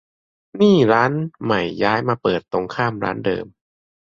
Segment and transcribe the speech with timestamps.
[0.59, 1.11] นี่ร้าน
[1.43, 3.45] ใหม่ย้ายมาเปิดตรงข้ามร้านเดิม